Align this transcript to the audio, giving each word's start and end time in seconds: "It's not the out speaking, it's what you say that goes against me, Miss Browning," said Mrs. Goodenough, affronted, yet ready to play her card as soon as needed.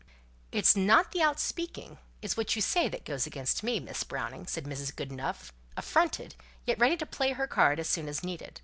"It's 0.51 0.75
not 0.75 1.11
the 1.11 1.21
out 1.21 1.39
speaking, 1.39 1.99
it's 2.23 2.35
what 2.35 2.55
you 2.55 2.61
say 2.63 2.89
that 2.89 3.05
goes 3.05 3.27
against 3.27 3.61
me, 3.61 3.79
Miss 3.79 4.03
Browning," 4.03 4.47
said 4.47 4.63
Mrs. 4.63 4.95
Goodenough, 4.95 5.51
affronted, 5.77 6.33
yet 6.65 6.79
ready 6.79 6.97
to 6.97 7.05
play 7.05 7.33
her 7.33 7.45
card 7.45 7.79
as 7.79 7.87
soon 7.87 8.09
as 8.09 8.23
needed. 8.23 8.59